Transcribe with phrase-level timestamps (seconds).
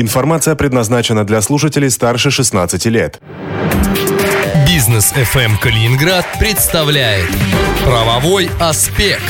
[0.00, 3.20] Информация предназначена для слушателей старше 16 лет.
[4.66, 7.28] Бизнес FM Калининград представляет
[7.84, 9.20] Правовой аспект.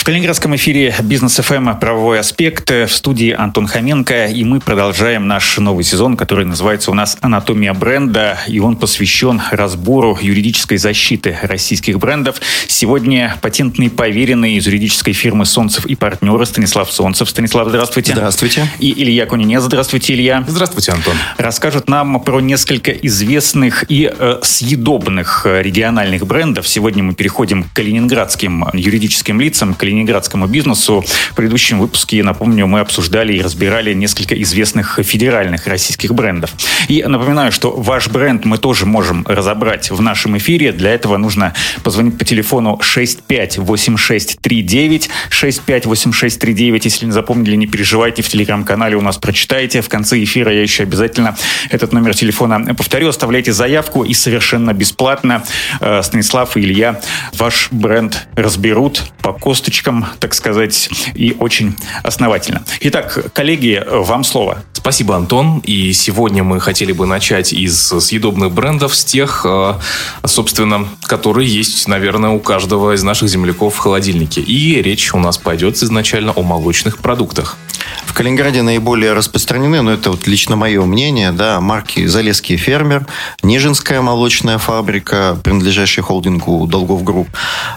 [0.00, 5.58] В Калининградском эфире Бизнес ФМ «Правовой аспект» в студии Антон Хоменко, и мы продолжаем наш
[5.58, 11.98] новый сезон, который называется у нас «Анатомия бренда», и он посвящен разбору юридической защиты российских
[11.98, 12.40] брендов.
[12.66, 17.28] Сегодня патентный поверенный из юридической фирмы «Солнцев и партнеры» Станислав Солнцев.
[17.28, 18.14] Станислав, здравствуйте.
[18.14, 18.66] Здравствуйте.
[18.78, 19.64] И Илья Кунинец.
[19.64, 20.42] Здравствуйте, Илья.
[20.48, 21.14] Здравствуйте, Антон.
[21.36, 26.66] Расскажут нам про несколько известных и э, съедобных региональных брендов.
[26.66, 31.04] Сегодня мы переходим к калининградским юридическим лицам, к калининградскому бизнесу.
[31.32, 36.52] В предыдущем выпуске, напомню, мы обсуждали и разбирали несколько известных федеральных российских брендов.
[36.88, 40.72] И напоминаю, что ваш бренд мы тоже можем разобрать в нашем эфире.
[40.72, 46.84] Для этого нужно позвонить по телефону 658639, 658639.
[46.84, 49.82] Если не запомнили, не переживайте, в телеграм-канале у нас прочитаете.
[49.82, 51.36] В конце эфира я еще обязательно
[51.70, 53.08] этот номер телефона повторю.
[53.08, 55.42] Оставляйте заявку и совершенно бесплатно
[55.80, 57.00] э, Станислав и Илья
[57.34, 62.62] ваш бренд разберут по косточкам подписчикам, так сказать, и очень основательно.
[62.80, 64.62] Итак, коллеги, вам слово.
[64.72, 65.60] Спасибо, Антон.
[65.60, 69.74] И сегодня мы хотели бы начать из съедобных брендов, с тех, э,
[70.24, 74.40] собственно, которые есть, наверное, у каждого из наших земляков в холодильнике.
[74.40, 77.56] И речь у нас пойдет изначально о молочных продуктах.
[78.06, 83.06] В Калининграде наиболее распространены, но это вот лично мое мнение, да, марки «Залесский фермер»,
[83.42, 87.28] «Нежинская молочная фабрика», принадлежащая холдингу «Долгов Групп»,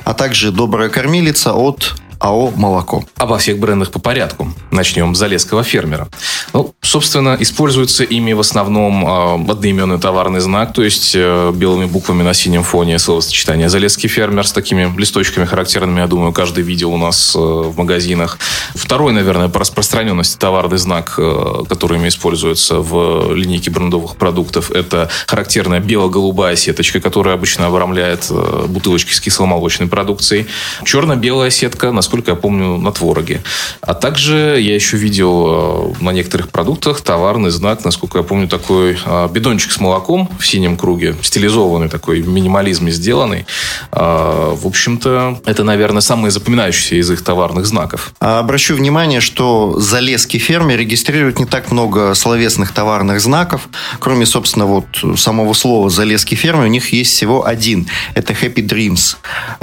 [0.04, 1.93] а также «Добрая кормилица» от
[2.24, 3.04] АО «Молоко».
[3.18, 4.48] Обо всех брендах по порядку.
[4.72, 6.08] Начнем с залесского фермера.
[6.54, 12.24] Ну, собственно, используется ими в основном э, одноименный товарный знак, то есть э, белыми буквами
[12.24, 16.98] на синем фоне словосочетание «Залесский фермер» с такими листочками характерными, я думаю, каждый видел у
[16.98, 18.40] нас э, в магазинах.
[18.74, 25.10] Второй, наверное, по распространенности товарный знак, э, который ими используется в линейке брендовых продуктов, это
[25.28, 28.32] характерная бело-голубая сеточка, которая обычно обрамляет
[28.68, 30.48] бутылочки с кисломолочной продукцией.
[30.86, 33.42] Черно-белая сетка, насколько насколько я помню, на твороге.
[33.82, 39.00] А также я еще видел э, на некоторых продуктах товарный знак, насколько я помню, такой
[39.04, 43.48] э, бидончик с молоком в синем круге, стилизованный такой, в минимализме сделанный.
[43.92, 48.14] Э, в общем-то, это, наверное, самый запоминающийся из их товарных знаков.
[48.20, 53.70] А обращу внимание, что залезки ферме регистрируют не так много словесных товарных знаков.
[53.98, 54.86] Кроме, собственно, вот
[55.16, 57.88] самого слова залезки ферме, у них есть всего один.
[58.14, 59.18] Это Happy Dreams.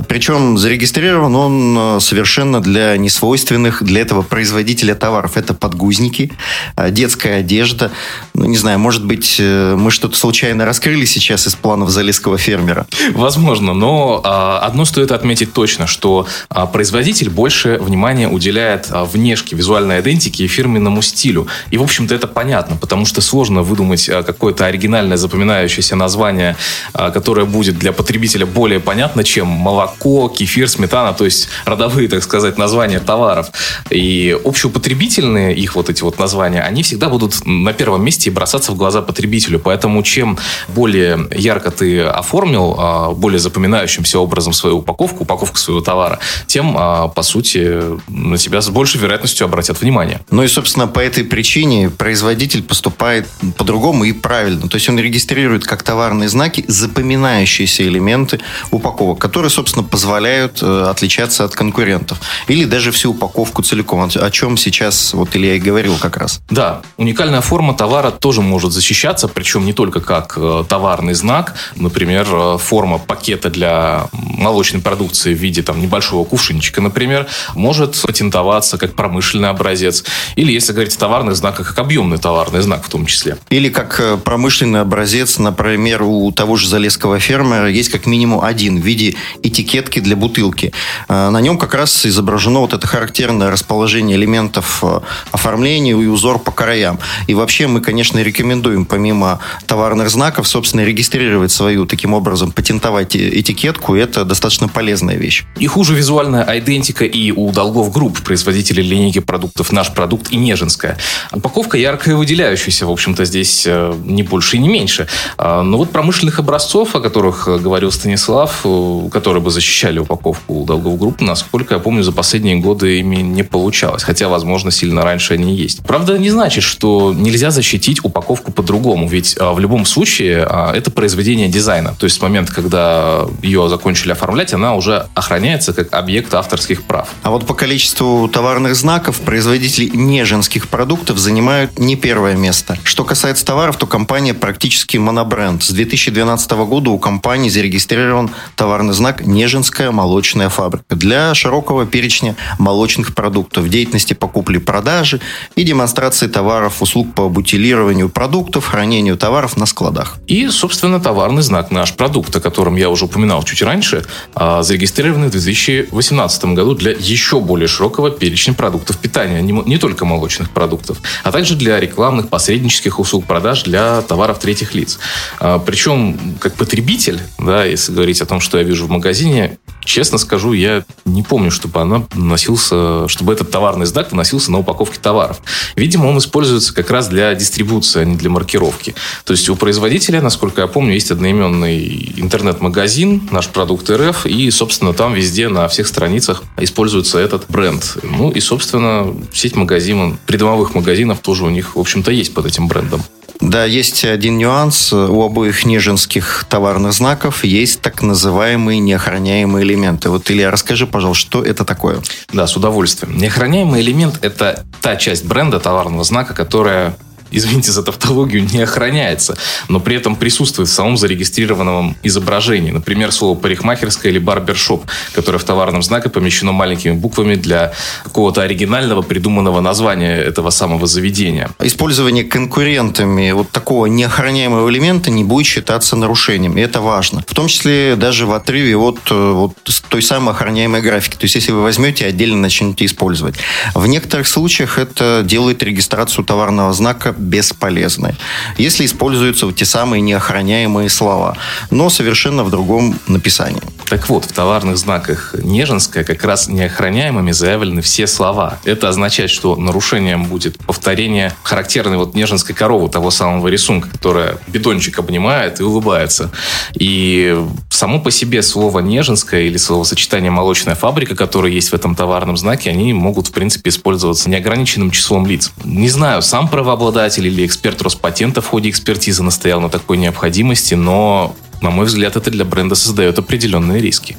[0.08, 5.36] Причем зарегистрирован он совершенно совершенно для несвойственных для этого производителя товаров.
[5.36, 6.32] Это подгузники,
[6.74, 7.90] а, детская одежда.
[8.32, 12.86] Ну, не знаю, может быть, э, мы что-то случайно раскрыли сейчас из планов залесского фермера?
[13.12, 20.00] Возможно, но а, одно стоит отметить точно, что а, производитель больше внимания уделяет внешке, визуальной
[20.00, 21.46] идентике и фирменному стилю.
[21.70, 26.56] И, в общем-то, это понятно, потому что сложно выдумать какое-то оригинальное запоминающееся название,
[26.94, 32.29] которое будет для потребителя более понятно, чем молоко, кефир, сметана, то есть родовые, так сказать,
[32.30, 33.50] сказать, названия товаров.
[33.90, 38.76] И общеупотребительные их вот эти вот названия, они всегда будут на первом месте бросаться в
[38.76, 39.58] глаза потребителю.
[39.58, 40.38] Поэтому чем
[40.68, 47.08] более ярко ты оформил, а, более запоминающимся образом свою упаковку, упаковку своего товара, тем, а,
[47.08, 50.20] по сути, на тебя с большей вероятностью обратят внимание.
[50.30, 53.26] Ну и, собственно, по этой причине производитель поступает
[53.56, 54.68] по-другому и правильно.
[54.68, 58.38] То есть он регистрирует как товарные знаки запоминающиеся элементы
[58.70, 62.09] упаковок, которые, собственно, позволяют э, отличаться от конкурентов.
[62.48, 66.40] Или даже всю упаковку целиком, о чем сейчас вот Илья и говорил как раз.
[66.50, 72.26] Да, уникальная форма товара тоже может защищаться, причем не только как э, товарный знак, например,
[72.30, 78.94] э, форма пакета для молочной продукции в виде там, небольшого кувшинчика, например, может патентоваться как
[78.94, 80.04] промышленный образец.
[80.36, 83.38] Или, если говорить о товарных знаках, как объемный товарный знак в том числе.
[83.50, 88.80] Или как э, промышленный образец, например, у того же залесского фермера есть как минимум один
[88.80, 90.72] в виде этикетки для бутылки.
[91.08, 95.00] На нем как раз изображено вот это характерное расположение элементов э,
[95.32, 96.98] оформления и узор по краям.
[97.26, 103.94] И вообще мы, конечно, рекомендуем помимо товарных знаков, собственно, регистрировать свою таким образом, патентовать этикетку.
[103.94, 105.44] Это достаточно полезная вещь.
[105.58, 110.96] И хуже визуальная идентика и у долгов групп производителей линейки продуктов «Наш продукт» и «Нежинская».
[111.32, 115.06] Упаковка яркая и выделяющаяся, в общем-то, здесь э, не больше и не меньше.
[115.36, 120.64] А, но вот промышленных образцов, о которых говорил Станислав, э, которые бы защищали упаковку у
[120.64, 124.04] долгов групп, насколько я помню, помню, за последние годы ими не получалось.
[124.04, 125.82] Хотя, возможно, сильно раньше они есть.
[125.82, 129.08] Правда, не значит, что нельзя защитить упаковку по-другому.
[129.08, 131.96] Ведь а, в любом случае а, это произведение дизайна.
[131.98, 137.08] То есть с момента, когда ее закончили оформлять, она уже охраняется как объект авторских прав.
[137.24, 142.78] А вот по количеству товарных знаков производители неженских продуктов занимают не первое место.
[142.84, 145.64] Что касается товаров, то компания практически монобренд.
[145.64, 153.14] С 2012 года у компании зарегистрирован товарный знак «Нежинская молочная фабрика» для широкого перечня молочных
[153.14, 155.20] продуктов, деятельности по купле-продаже
[155.56, 160.18] и демонстрации товаров, услуг по бутилированию продуктов, хранению товаров на складах.
[160.26, 164.04] И, собственно, товарный знак «Наш продукт», о котором я уже упоминал чуть раньше,
[164.34, 170.50] а, зарегистрирован в 2018 году для еще более широкого перечня продуктов питания, не только молочных
[170.50, 174.98] продуктов, а также для рекламных, посреднических услуг продаж для товаров третьих лиц.
[175.38, 180.18] А, причем, как потребитель, да, если говорить о том, что я вижу в магазине, честно
[180.18, 185.40] скажу, я не помню, чтобы она носился, чтобы этот товарный знак наносился на упаковке товаров.
[185.76, 188.94] Видимо, он используется как раз для дистрибуции, а не для маркировки.
[189.24, 194.92] То есть у производителя, насколько я помню, есть одноименный интернет-магазин «Наш продукт РФ», и, собственно,
[194.92, 197.98] там везде на всех страницах используется этот бренд.
[198.02, 202.68] Ну и, собственно, сеть магазинов, придомовых магазинов тоже у них, в общем-то, есть под этим
[202.68, 203.02] брендом.
[203.40, 204.92] Да, есть один нюанс.
[204.92, 210.10] У обоих нижинских товарных знаков есть так называемые неохраняемые элементы.
[210.10, 212.00] Вот, Илья, расскажи, пожалуйста, что это такое?
[212.32, 213.16] Да, с удовольствием.
[213.16, 216.96] Неохраняемый элемент– это та часть бренда товарного знака, которая
[217.30, 219.36] извините за тавтологию, не охраняется,
[219.68, 222.70] но при этом присутствует в самом зарегистрированном изображении.
[222.70, 227.72] Например, слово парикмахерская или барбершоп, которое в товарном знаке помещено маленькими буквами для
[228.04, 231.50] какого-то оригинального придуманного названия этого самого заведения.
[231.60, 237.24] Использование конкурентами вот такого неохраняемого элемента не будет считаться нарушением, и это важно.
[237.26, 239.54] В том числе даже в отрыве от э, вот
[239.88, 241.16] той самой охраняемой графики.
[241.16, 243.36] То есть, если вы возьмете и отдельно начнете использовать.
[243.74, 248.16] В некоторых случаях это делает регистрацию товарного знака бесполезны,
[248.58, 251.36] если используются те самые неохраняемые слова,
[251.70, 253.62] но совершенно в другом написании.
[253.90, 258.60] Так вот, в товарных знаках Нежинская как раз неохраняемыми заявлены все слова.
[258.62, 265.00] Это означает, что нарушением будет повторение характерной вот Нежинской коровы, того самого рисунка, которая бидончик
[265.00, 266.30] обнимает и улыбается.
[266.74, 267.36] И
[267.68, 272.70] само по себе слово Нежинская или словосочетание молочная фабрика, которое есть в этом товарном знаке,
[272.70, 275.50] они могут, в принципе, использоваться неограниченным числом лиц.
[275.64, 281.34] Не знаю, сам правообладатель или эксперт Роспатента в ходе экспертизы настоял на такой необходимости, но,
[281.60, 284.16] на мой взгляд, это для бренда создает определенные риски.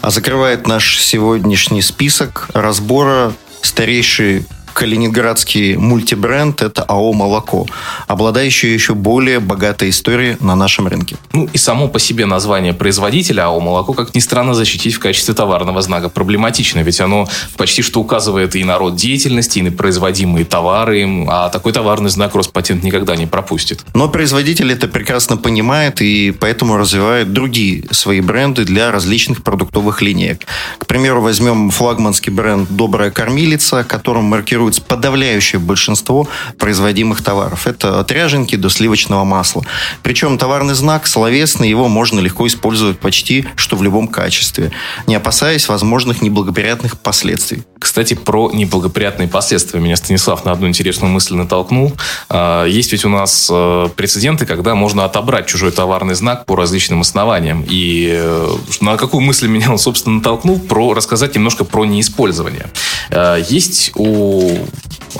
[0.00, 3.32] А закрывает наш сегодняшний список разбора
[3.62, 4.44] старейший
[4.74, 7.66] калининградский мультибренд– это АО «Молоко»,
[8.06, 11.16] обладающий еще более богатой историей на нашем рынке.
[11.32, 15.34] Ну и само по себе название производителя АО «Молоко», как ни странно, защитить в качестве
[15.34, 20.44] товарного знака проблематично, ведь оно почти что указывает и на род деятельности, и на производимые
[20.44, 23.84] товары, а такой товарный знак Роспатент никогда не пропустит.
[23.94, 30.46] Но производитель это прекрасно понимает и поэтому развивает другие свои бренды для различных продуктовых линеек.
[30.78, 36.26] К примеру, возьмем флагманский бренд «Добрая кормилица», которым маркирует формируется подавляющее большинство
[36.58, 37.66] производимых товаров.
[37.66, 39.62] Это от ряженки до сливочного масла.
[40.02, 44.72] Причем товарный знак словесный, его можно легко использовать почти что в любом качестве,
[45.06, 47.62] не опасаясь возможных неблагоприятных последствий.
[47.84, 51.92] Кстати, про неблагоприятные последствия меня Станислав на одну интересную мысль натолкнул.
[52.30, 57.02] А, есть ведь у нас э, прецеденты, когда можно отобрать чужой товарный знак по различным
[57.02, 57.62] основаниям.
[57.68, 58.48] И э,
[58.80, 60.58] на какую мысль меня он, собственно, натолкнул?
[60.58, 62.68] Про, рассказать немножко про неиспользование.
[63.10, 64.56] А, есть у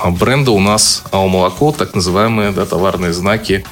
[0.02, 3.62] бренда у нас АО «Молоко», так называемые да, товарные знаки.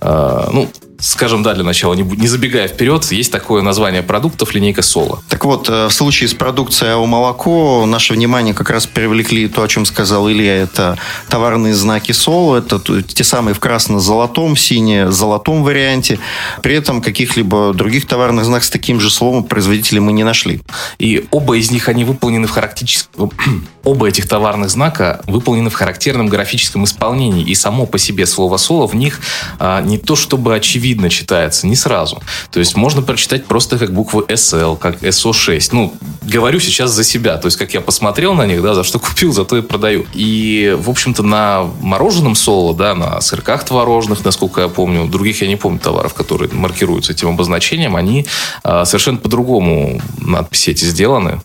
[0.00, 4.82] Э, ну, скажем, да, для начала, не, не забегая вперед, есть такое название продуктов линейка
[4.82, 5.22] Соло.
[5.28, 9.62] Так вот, э, в случае с продукцией АО «Молоко» наше внимание как раз привлекли то,
[9.62, 16.18] о чем сказал Илья, это товарные знаки Соло, это те самые в красно-золотом, сине-золотом варианте.
[16.62, 20.60] При этом каких-либо других товарных знаков с таким же словом производителя мы не нашли.
[20.98, 23.30] И оба из них, они выполнены в характеристическом...
[23.84, 27.44] оба этих товарных знака выполнены в характерном графическом исполнении.
[27.44, 29.20] И само по себе слово «соло» в них
[29.58, 32.20] а, не то чтобы очевидно, видно читается, не сразу.
[32.50, 35.68] То есть можно прочитать просто как буквы SL, как SO6.
[35.72, 37.36] Ну, говорю сейчас за себя.
[37.36, 40.04] То есть как я посмотрел на них, да, за что купил, за то и продаю.
[40.14, 45.48] И, в общем-то, на мороженом соло, да, на сырках творожных, насколько я помню, других я
[45.48, 48.26] не помню товаров, которые маркируются этим обозначением, они
[48.64, 51.40] а, совершенно по-другому надписи эти сделаны.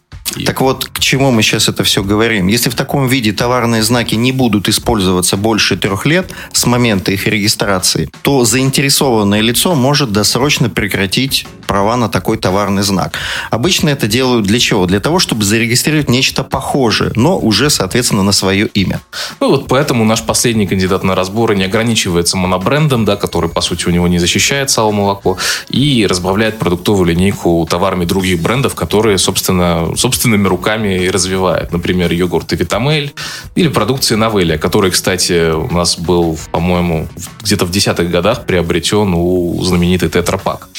[0.46, 2.48] Так вот, к чему мы сейчас это все говорим?
[2.48, 7.28] Если в таком виде товарные знаки не будут использоваться больше трех лет с момента их
[7.28, 13.18] регистрации, то заинтересованное лицо может досрочно прекратить права на такой товарный знак.
[13.52, 14.86] Обычно это делают для чего?
[14.86, 19.02] Для того, чтобы зарегистрировать нечто похожее, но уже, соответственно, на свое имя.
[19.40, 23.88] Ну вот поэтому наш последний кандидат на разборы не ограничивается монобрендом, да, который, по сути,
[23.88, 25.38] у него не защищает сало молоко,
[25.70, 31.72] и разбавляет продуктовую линейку товарами других брендов, которые, собственно, собственными руками и развивает.
[31.72, 33.14] Например, йогурты Витамель
[33.56, 37.08] или продукции Новелия, который, кстати, у нас был, по-моему,
[37.42, 40.70] где-то в десятых годах приобретен у знаменитой Тетрапак.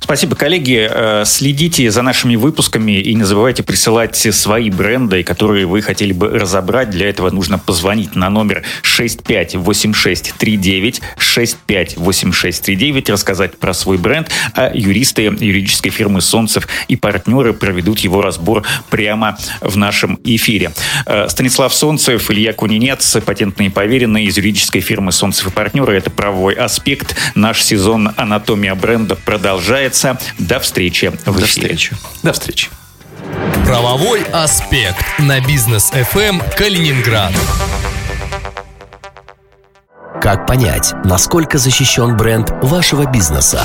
[0.00, 0.88] Спасибо, коллеги.
[0.90, 6.28] Э, следите за нашими выпусками и не забывайте присылать свои бренды, которые вы хотели бы
[6.28, 6.90] разобрать.
[6.90, 15.90] Для этого нужно позвонить на номер 658639, 658639, рассказать про свой бренд, а юристы юридической
[15.90, 20.72] фирмы «Солнцев» и партнеры проведут его разбор прямо в нашем эфире.
[21.06, 25.96] Э, Станислав Солнцев, Илья Кунинец, патентные поверенные из юридической фирмы «Солнцев и партнеры».
[25.96, 27.16] Это правовой аспект.
[27.34, 30.18] Наш сезон «Анатомия бренда» продолжается.
[30.38, 31.46] До встречи в До эфире.
[31.46, 31.96] встречи.
[32.22, 32.68] До встречи.
[33.64, 37.32] Правовой аспект на бизнес FM Калининград.
[40.22, 43.62] Как понять, насколько защищен бренд вашего бизнеса?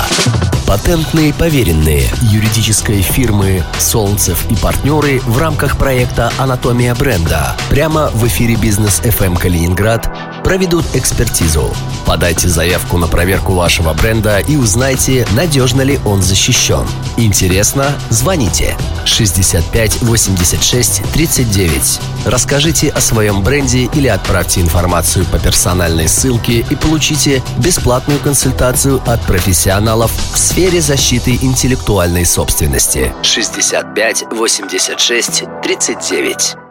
[0.66, 8.56] Патентные поверенные юридической фирмы «Солнцев и партнеры» в рамках проекта «Анатомия бренда» прямо в эфире
[8.56, 10.10] «Бизнес FM Калининград»
[10.46, 11.74] проведут экспертизу.
[12.06, 16.86] Подайте заявку на проверку вашего бренда и узнайте, надежно ли он защищен.
[17.16, 17.86] Интересно?
[18.10, 22.00] Звоните 65 86 39.
[22.26, 29.20] Расскажите о своем бренде или отправьте информацию по персональной ссылке и получите бесплатную консультацию от
[29.22, 33.12] профессионалов в сфере защиты интеллектуальной собственности.
[33.24, 36.65] 65 86 39.